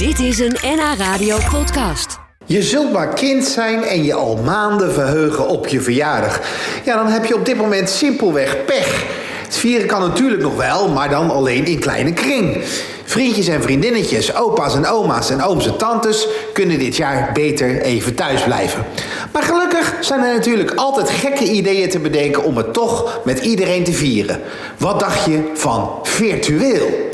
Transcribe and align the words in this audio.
Dit 0.00 0.18
is 0.18 0.38
een 0.38 0.56
NH 0.62 0.98
Radio 0.98 1.36
podcast. 1.50 2.18
Je 2.44 2.62
zult 2.62 2.92
maar 2.92 3.14
kind 3.14 3.44
zijn 3.44 3.82
en 3.82 4.04
je 4.04 4.14
al 4.14 4.36
maanden 4.36 4.92
verheugen 4.92 5.48
op 5.48 5.66
je 5.66 5.80
verjaardag. 5.80 6.40
Ja, 6.84 6.96
dan 6.96 7.06
heb 7.06 7.24
je 7.24 7.34
op 7.34 7.44
dit 7.44 7.56
moment 7.56 7.90
simpelweg 7.90 8.64
pech. 8.64 9.04
Het 9.44 9.56
vieren 9.56 9.86
kan 9.86 10.00
natuurlijk 10.00 10.42
nog 10.42 10.56
wel, 10.56 10.88
maar 10.88 11.08
dan 11.08 11.30
alleen 11.30 11.64
in 11.64 11.78
kleine 11.78 12.12
kring. 12.12 12.64
Vriendjes 13.04 13.48
en 13.48 13.62
vriendinnetjes, 13.62 14.34
opa's 14.36 14.74
en 14.74 14.86
oma's 14.86 15.30
en 15.30 15.42
ooms 15.42 15.66
en 15.66 15.76
tantes 15.76 16.28
kunnen 16.52 16.78
dit 16.78 16.96
jaar 16.96 17.30
beter 17.32 17.80
even 17.80 18.14
thuis 18.14 18.42
blijven. 18.42 18.84
Maar 19.32 19.42
gelukkig 19.42 19.94
zijn 20.00 20.20
er 20.20 20.34
natuurlijk 20.34 20.72
altijd 20.74 21.10
gekke 21.10 21.44
ideeën 21.44 21.90
te 21.90 21.98
bedenken 21.98 22.44
om 22.44 22.56
het 22.56 22.72
toch 22.72 23.20
met 23.24 23.38
iedereen 23.38 23.84
te 23.84 23.92
vieren. 23.92 24.40
Wat 24.78 25.00
dacht 25.00 25.24
je 25.24 25.50
van 25.54 25.90
virtueel? 26.02 27.09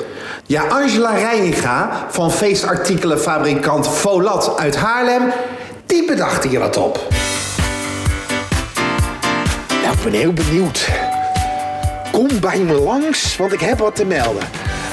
Ja, 0.49 0.63
Angela 0.63 1.11
Reininga 1.15 2.07
van 2.11 2.33
feestartikelenfabrikant 2.33 3.89
Volat 3.89 4.59
uit 4.59 4.77
Haarlem, 4.77 5.33
die 5.87 6.07
bedacht 6.07 6.45
hier 6.45 6.59
wat 6.59 6.77
op. 6.77 7.01
Nou, 9.83 9.95
ik 9.97 10.03
ben 10.03 10.13
heel 10.13 10.33
benieuwd. 10.33 10.89
Kom 12.13 12.29
bij 12.41 12.59
me 12.59 12.73
langs, 12.73 13.37
want 13.37 13.53
ik 13.53 13.61
heb 13.61 13.79
wat 13.79 13.97
te 13.97 14.05
melden. 14.05 14.43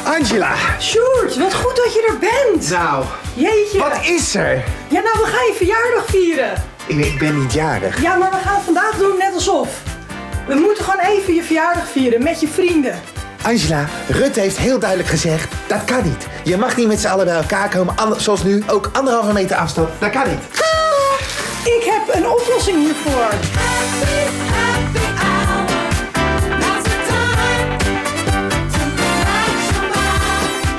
Angela, 0.03 0.55
Sjoerd, 0.79 1.37
wat 1.37 1.53
goed 1.53 1.75
dat 1.75 1.93
je 1.93 2.07
er 2.11 2.19
bent. 2.19 2.69
nou, 2.69 3.03
Jeetje. 3.33 3.79
wat 3.79 3.99
is 4.05 4.35
er? 4.35 4.63
Ja, 4.87 5.01
nou, 5.01 5.17
we 5.17 5.25
gaan 5.25 5.45
je 5.45 5.53
verjaardag 5.55 6.05
vieren. 6.05 6.63
Ik, 6.85 7.19
ben 7.19 7.39
niet 7.41 7.53
jarig. 7.53 8.01
Ja, 8.01 8.15
maar 8.15 8.31
we 8.31 8.37
gaan 8.37 8.61
vandaag 8.61 8.97
doen 8.97 9.17
net 9.17 9.33
alsof. 9.33 9.67
We 10.47 10.55
moeten 10.55 10.83
gewoon 10.83 11.05
even 11.05 11.33
je 11.33 11.43
verjaardag 11.43 11.87
vieren 11.87 12.23
met 12.23 12.39
je 12.39 12.47
vrienden. 12.47 13.01
Angela, 13.43 13.87
Rutte 14.07 14.39
heeft 14.39 14.57
heel 14.57 14.79
duidelijk 14.79 15.09
gezegd, 15.09 15.53
dat 15.67 15.83
kan 15.83 16.03
niet. 16.03 16.27
Je 16.43 16.57
mag 16.57 16.77
niet 16.77 16.87
met 16.87 16.99
z'n 16.99 17.07
allen 17.07 17.25
bij 17.25 17.35
elkaar 17.35 17.69
komen, 17.69 17.95
zoals 18.17 18.43
nu, 18.43 18.63
ook 18.67 18.89
anderhalve 18.93 19.33
meter 19.33 19.55
afstand. 19.55 19.89
Dat 19.99 20.09
kan 20.09 20.29
niet. 20.29 20.39
Ik 21.63 21.83
heb 21.83 22.15
een 22.15 22.27
oplossing 22.27 22.77
hiervoor. 22.77 23.29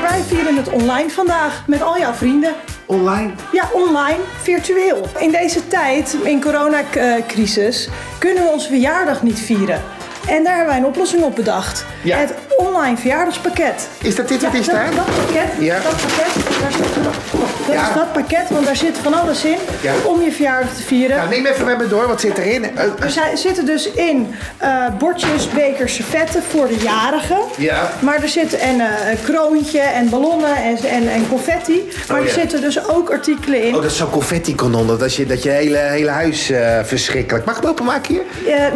Wij 0.00 0.22
vieren 0.26 0.56
het 0.56 0.68
online 0.68 1.10
vandaag 1.10 1.62
met 1.66 1.82
al 1.82 1.98
jouw 1.98 2.12
vrienden. 2.12 2.54
Online? 2.86 3.32
Ja, 3.52 3.68
online, 3.72 4.18
virtueel. 4.42 5.08
In 5.18 5.30
deze 5.30 5.68
tijd, 5.68 6.16
in 6.22 6.40
coronacrisis, 6.40 7.88
kunnen 8.18 8.42
we 8.42 8.50
onze 8.50 8.68
verjaardag 8.68 9.22
niet 9.22 9.40
vieren. 9.40 9.82
En 10.28 10.44
daar 10.44 10.54
hebben 10.56 10.66
wij 10.74 10.76
een 10.82 10.86
oplossing 10.86 11.22
op 11.22 11.34
bedacht. 11.36 11.84
Ja. 12.02 12.18
Het 12.18 12.34
online 12.56 12.96
verjaardagspakket. 12.96 13.88
Is 14.02 14.14
dat 14.16 14.28
dit 14.28 14.42
wat 14.42 14.54
is 14.54 14.66
dat, 14.66 14.74
daar? 14.74 14.90
dat 14.94 15.04
pakket, 15.04 15.48
Ja. 15.58 15.74
dat 15.74 15.92
pakket, 15.92 16.60
daar 16.60 16.72
zit, 16.72 16.94
dat 17.04 17.74
Ja. 17.74 17.88
is 17.88 17.94
dat 17.94 18.12
pakket, 18.12 18.48
want 18.50 18.66
daar 18.66 18.76
zit 18.76 18.96
van 19.02 19.14
alles 19.20 19.44
in 19.44 19.56
om 20.04 20.22
je 20.22 20.32
verjaardag 20.32 20.74
te 20.74 20.82
vieren. 20.82 21.16
Nou, 21.16 21.28
neem 21.28 21.46
even 21.46 21.64
met 21.66 21.78
me 21.78 21.88
door, 21.88 22.06
wat 22.08 22.20
zit 22.20 22.38
erin? 22.38 22.64
Eh, 22.64 22.84
eh, 22.84 22.90
Er 23.00 23.10
zijn- 23.10 23.36
zitten 23.38 23.66
dus 23.66 23.90
in 23.90 24.34
eh, 24.58 24.86
bordjes, 24.98 25.48
bekers, 25.48 25.94
servetten 25.94 26.42
voor 26.50 26.68
de 26.68 26.76
jarigen. 26.82 27.38
Ja. 27.56 27.90
Maar 28.00 28.22
er 28.22 28.28
zit 28.28 28.56
en, 28.56 28.80
eh, 28.80 29.10
een 29.10 29.18
kroontje 29.24 29.80
en 29.80 30.08
ballonnen 30.08 30.56
en, 30.56 30.76
en, 30.90 31.08
en 31.08 31.28
confetti. 31.28 31.82
Maar 32.08 32.18
Oh, 32.20 32.24
er 32.26 32.32
zitten 32.32 32.60
dus 32.60 32.88
ook 32.88 33.10
artikelen 33.10 33.62
in. 33.62 33.74
Oh, 33.74 33.82
dat 33.82 33.90
is 33.90 33.96
zo'n 33.96 34.10
confetti-kanon, 34.10 34.86
dat, 34.86 35.02
is 35.02 35.16
je, 35.16 35.26
dat 35.26 35.42
je 35.42 35.50
hele, 35.50 35.76
hele 35.78 36.10
huis 36.10 36.50
eh, 36.50 36.78
verschrikkelijk... 36.82 37.44
Mag 37.44 37.56
ik 37.56 37.62
hem 37.62 37.70
openmaken 37.70 38.14
hier? 38.14 38.22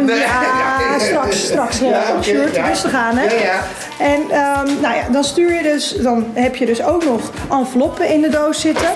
Nee. 0.05 0.17
Ja, 0.17 0.99
straks, 1.07 1.38
straks. 1.45 1.79
ja, 1.79 1.85
Ja, 1.89 2.01
oké, 2.15 2.23
Sjoerd, 2.23 2.55
ja. 2.55 2.67
rustig 2.67 2.93
aan, 2.93 3.17
hè? 3.17 3.23
Ja, 3.23 3.41
ja. 3.41 3.59
En 3.99 4.21
ehm, 4.29 4.81
nou 4.81 4.95
ja, 4.95 5.03
dan 5.11 5.23
stuur 5.23 5.53
je 5.53 5.63
dus, 5.63 5.95
dan 5.97 6.25
heb 6.33 6.55
je 6.55 6.65
dus 6.65 6.83
ook 6.83 7.03
nog 7.05 7.31
enveloppen 7.51 8.09
in 8.09 8.21
de 8.21 8.29
doos 8.29 8.59
zitten. 8.59 8.89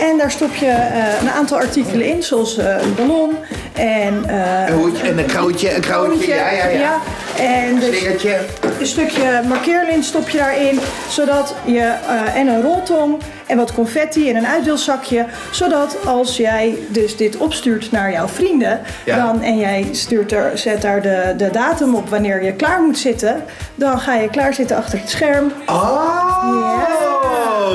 En 0.00 0.18
daar 0.18 0.30
stop 0.30 0.54
je 0.54 0.66
eh, 0.66 1.20
een 1.22 1.30
aantal 1.30 1.58
artikelen 1.58 2.06
in, 2.06 2.22
zoals 2.22 2.56
eh, 2.58 2.82
een 2.82 2.94
ballon 2.94 3.36
en 3.74 4.24
eh, 4.28 4.68
Een 4.68 4.74
hoedje 4.74 5.08
en 5.08 5.18
een 5.18 5.26
krootje, 5.26 5.74
een 5.74 5.80
kroontje. 5.80 6.34
ja, 6.34 6.50
ja, 6.50 6.66
ja. 6.66 6.98
En 7.38 7.74
dus 7.80 7.98
Slingertje. 7.98 8.38
een 8.80 8.86
stukje 8.86 9.40
markeerlint 9.48 10.04
stop 10.04 10.28
je 10.28 10.38
daarin, 10.38 10.80
zodat 11.08 11.54
je 11.64 11.94
en 12.34 12.46
een 12.46 12.62
roltong 12.62 13.16
en 13.46 13.56
wat 13.56 13.74
confetti 13.74 14.28
en 14.30 14.36
een 14.36 14.46
uitdeelzakje, 14.46 15.26
zodat 15.50 15.96
als 16.06 16.36
jij 16.36 16.78
dus 16.88 17.16
dit 17.16 17.36
opstuurt 17.36 17.90
naar 17.92 18.12
jouw 18.12 18.28
vrienden, 18.28 18.80
Ja. 19.04 19.16
dan 19.16 19.42
en 19.42 19.58
jij 19.58 19.88
stuurt 19.92 20.32
er, 20.32 20.50
zet 20.58 20.82
daar 20.82 21.02
de, 21.02 21.34
de 21.36 21.50
datum 21.50 21.94
op 21.94 22.08
wanneer 22.08 22.44
je 22.44 22.52
klaar 22.52 22.80
moet 22.82 22.98
zitten, 22.98 23.44
dan 23.74 24.00
ga 24.00 24.14
je 24.14 24.28
klaar 24.28 24.54
zitten 24.54 24.76
achter 24.76 24.98
het 24.98 25.10
scherm. 25.10 25.52
Oh, 25.66 27.09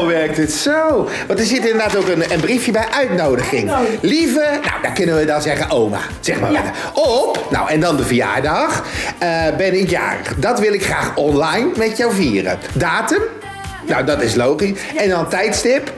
werkt 0.03 0.37
het 0.37 0.51
zo? 0.51 1.09
Want 1.27 1.39
er 1.39 1.45
zit 1.45 1.65
inderdaad 1.65 1.95
ook 1.95 2.07
een, 2.07 2.31
een 2.31 2.39
briefje 2.39 2.71
bij 2.71 2.87
uitnodiging. 2.91 3.71
Lieve, 4.01 4.59
nou, 4.63 4.81
dan 4.81 4.93
kunnen 4.93 5.17
we 5.17 5.25
dan 5.25 5.41
zeggen 5.41 5.69
oma. 5.69 5.99
Zeg 6.19 6.39
maar. 6.39 6.73
Op, 6.93 7.47
nou, 7.49 7.69
en 7.69 7.79
dan 7.79 7.97
de 7.97 8.03
verjaardag. 8.03 8.83
Eh, 9.17 9.43
ben 9.57 9.79
ik 9.79 9.89
jarig. 9.89 10.35
Dat 10.35 10.59
wil 10.59 10.73
ik 10.73 10.83
graag 10.83 11.15
online 11.15 11.71
met 11.75 11.97
jou 11.97 12.13
vieren. 12.13 12.59
Datum? 12.73 13.21
Nou, 13.87 14.05
dat 14.05 14.21
is 14.21 14.35
logisch. 14.35 14.79
En 14.95 15.09
dan 15.09 15.29
tijdstip. 15.29 15.93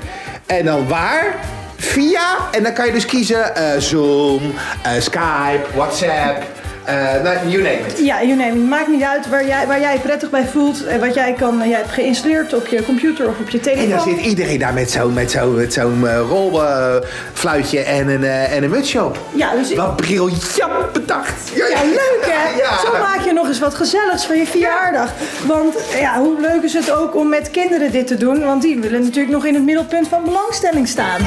En 0.45 0.65
dan 0.65 0.87
waar? 0.87 1.35
Via, 1.77 2.37
en 2.51 2.63
dan 2.63 2.73
kan 2.73 2.85
je 2.85 2.91
dus 2.91 3.05
kiezen 3.05 3.55
eh, 3.55 3.79
Zoom, 3.79 4.53
eh, 4.83 4.91
Skype, 4.99 5.63
WhatsApp, 5.75 6.43
eh, 6.87 7.23
nou, 7.23 7.47
you 7.47 7.63
name 7.63 7.79
it. 7.87 7.99
Ja, 7.99 8.19
je 8.19 8.35
neemt, 8.35 8.69
maakt 8.69 8.87
niet 8.87 9.03
uit 9.03 9.29
waar 9.29 9.47
jij, 9.47 9.67
waar 9.67 9.79
jij 9.79 9.93
je 9.93 9.99
prettig 9.99 10.29
bij 10.29 10.45
voelt 10.45 10.85
en 10.85 10.99
wat 10.99 11.13
jij, 11.13 11.33
kan, 11.33 11.57
jij 11.57 11.77
hebt 11.77 11.91
geïnstalleerd 11.91 12.53
op 12.53 12.67
je 12.67 12.83
computer 12.83 13.27
of 13.27 13.39
op 13.39 13.49
je 13.49 13.59
telefoon. 13.59 13.83
En 13.83 13.89
dan 13.89 14.15
zit 14.15 14.25
iedereen 14.25 14.59
daar 14.59 14.73
met 14.73 14.91
zo'n 14.91 15.13
met 15.13 15.31
zo, 15.31 15.49
met 15.49 15.73
zo'n 15.73 16.07
eh, 16.07 16.19
rolfluitje 16.29 17.79
en, 17.79 18.07
een, 18.07 18.23
eh, 18.23 18.55
en 18.55 18.63
een 18.63 18.69
mutsje 18.69 19.03
op. 19.03 19.19
Ja, 19.33 19.55
dus 19.55 19.73
Wat 19.73 19.95
briljant 19.95 20.91
bedacht. 20.93 21.51
Ja, 21.55 21.83
leuk 21.83 22.19
hè? 22.21 22.57
Ja. 22.57 22.77
Zo 22.79 22.91
maak 22.91 23.25
je 23.25 23.33
nog 23.33 23.47
eens 23.47 23.59
wat 23.59 23.75
gezelligs 23.75 24.25
van 24.25 24.37
je 24.37 24.45
verjaardag. 24.45 25.11
Want 25.45 25.75
ja, 25.99 26.19
hoe 26.19 26.41
leuk 26.41 26.63
is 26.63 26.73
het 26.73 26.91
ook 26.91 27.15
om 27.15 27.29
met 27.29 27.51
kinderen 27.51 27.91
dit 27.91 28.07
te 28.07 28.17
doen? 28.17 28.45
Want 28.45 28.61
die 28.61 28.79
willen 28.79 29.01
natuurlijk 29.01 29.33
nog 29.33 29.45
in 29.45 29.53
het 29.53 29.63
middelpunt 29.63 30.07
van 30.07 30.23
belangstelling 30.23 30.87
staan. 30.87 31.21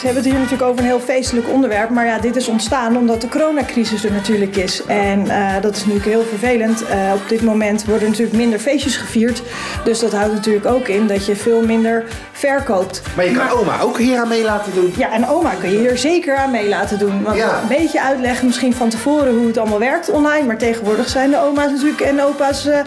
We 0.00 0.04
hebben 0.06 0.22
het 0.22 0.32
hier 0.32 0.42
natuurlijk 0.42 0.68
over 0.70 0.80
een 0.80 0.86
heel 0.90 1.00
feestelijk 1.00 1.48
onderwerp. 1.48 1.90
Maar 1.90 2.06
ja, 2.06 2.18
dit 2.18 2.36
is 2.36 2.48
ontstaan 2.48 2.96
omdat 2.96 3.20
de 3.20 3.28
coronacrisis 3.28 4.04
er 4.04 4.12
natuurlijk 4.12 4.56
is. 4.56 4.82
En 4.86 5.28
eh, 5.30 5.62
dat 5.62 5.76
is 5.76 5.80
natuurlijk 5.84 6.06
heel 6.06 6.24
vervelend. 6.28 6.84
Eh, 6.86 6.98
op 7.14 7.28
dit 7.28 7.42
moment 7.42 7.84
worden 7.84 8.08
natuurlijk 8.08 8.36
minder 8.36 8.58
feestjes 8.58 8.96
gevierd. 8.96 9.42
Dus 9.84 9.98
dat 9.98 10.12
houdt 10.12 10.32
natuurlijk 10.34 10.66
ook 10.66 10.88
in 10.88 11.06
dat 11.06 11.26
je 11.26 11.36
veel 11.36 11.62
minder 11.62 12.04
verkoopt. 12.32 13.02
Maar 13.16 13.24
je 13.24 13.32
kan 13.32 13.48
oma 13.50 13.80
ook 13.80 13.98
hier 13.98 14.18
aan 14.18 14.28
mee 14.28 14.44
laten 14.44 14.74
doen. 14.74 14.92
Ja, 14.96 15.12
en 15.12 15.28
oma 15.28 15.50
kun 15.60 15.70
je 15.70 15.78
hier 15.78 15.98
zeker 15.98 16.36
aan 16.36 16.50
mee 16.50 16.68
laten 16.68 16.98
doen. 16.98 17.22
Want 17.22 17.36
Ja. 17.36 17.60
een 17.62 17.68
beetje 17.68 18.02
uitleggen 18.02 18.46
misschien 18.46 18.74
van 18.74 18.88
tevoren 18.88 19.36
hoe 19.36 19.46
het 19.46 19.58
allemaal 19.58 19.78
werkt 19.78 20.10
online. 20.10 20.46
Maar 20.46 20.58
tegenwoordig 20.58 21.08
zijn 21.08 21.30
de 21.30 21.38
oma's 21.42 21.70
natuurlijk 21.70 22.00
en 22.00 22.22
opa's 22.22 22.66
eh, 22.66 22.78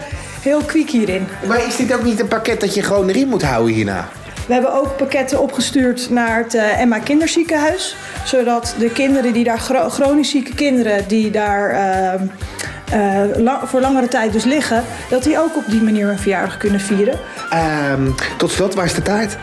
heel 0.42 0.60
kwiek 0.66 0.90
hierin. 0.90 1.26
Maar 1.46 1.66
is 1.66 1.76
dit 1.76 1.94
ook 1.94 2.02
niet 2.04 2.20
een 2.20 2.28
pakket 2.28 2.60
dat 2.60 2.74
je 2.74 2.82
gewoon 2.82 3.08
erin 3.08 3.28
moet 3.28 3.42
houden 3.42 3.74
hierna? 3.74 4.08
We 4.46 4.52
hebben 4.52 4.72
ook 4.74 4.96
pakketten 4.96 5.40
opgestuurd 5.40 6.10
naar 6.10 6.36
het 6.38 6.54
eh, 6.54 6.80
Emma 6.80 6.98
Kinderziekenhuis. 6.98 7.96
Zodat 8.24 8.74
de 8.78 8.90
kinderen 8.90 9.32
die 9.32 9.44
daar, 9.44 9.58
chro- 9.58 9.88
chronisch 9.88 10.30
zieke 10.30 10.54
kinderen 10.54 11.08
die 11.08 11.30
daar 11.30 11.70
eh, 11.70 12.20
la- 13.36 13.66
voor 13.66 13.80
langere 13.80 14.08
tijd 14.08 14.32
dus 14.32 14.44
liggen, 14.44 14.84
dat 15.10 15.22
die 15.22 15.38
ook 15.38 15.56
op 15.56 15.64
die 15.66 15.82
manier 15.82 16.08
een 16.08 16.18
verjaardag 16.18 16.56
kunnen 16.56 16.80
vieren. 16.80 17.18
Ehm, 17.50 18.06
tot 18.36 18.50
slot, 18.50 18.74
waar 18.74 18.84
is 18.84 18.94
de 18.94 19.02
taart? 19.02 19.36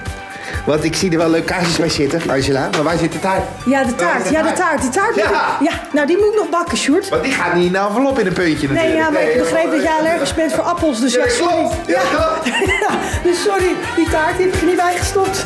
Want 0.69 0.83
ik 0.83 0.95
zie 0.95 1.11
er 1.11 1.17
wel 1.17 1.29
leuke 1.29 1.45
kaarsjes 1.45 1.77
bij 1.77 1.89
zitten, 1.89 2.21
Angela. 2.29 2.69
Maar 2.71 2.83
waar 2.83 2.97
zit 2.97 3.11
de 3.11 3.19
taart? 3.19 3.43
Ja, 3.65 3.83
de 3.83 3.95
taart. 3.95 4.29
Ja, 4.29 4.41
de 4.41 4.53
taart. 4.53 4.81
Die 4.81 4.89
taart 4.89 5.15
Ja. 5.15 5.57
ja, 5.59 5.71
nou 5.93 6.07
die 6.07 6.17
moet 6.17 6.33
ik 6.33 6.35
nog 6.35 6.49
bakken, 6.49 6.77
Sjoerd. 6.77 7.09
Want 7.09 7.23
die 7.23 7.31
gaat 7.31 7.53
niet 7.53 7.65
in 7.65 7.75
een 7.75 7.85
envelop 7.87 8.19
in 8.19 8.27
een 8.27 8.33
puntje 8.33 8.67
natuurlijk. 8.67 8.87
Nee, 8.87 8.95
ja, 8.95 9.09
maar 9.09 9.21
ik 9.21 9.37
begreep 9.37 9.71
dat 9.71 9.81
jij 9.81 9.91
allergisch 9.99 10.33
bent 10.33 10.53
voor 10.53 10.63
appels, 10.63 10.99
dus 10.99 11.13
Ja, 11.13 11.27
sorry. 11.29 11.67
Ja, 11.95 12.01
dus 13.23 13.43
sorry, 13.43 13.75
die 13.95 14.09
taart 14.09 14.37
die 14.37 14.45
heb 14.45 14.55
ik 14.55 14.61
er 14.61 14.67
niet 14.67 14.75
bij 14.75 14.95
gestopt. 14.97 15.45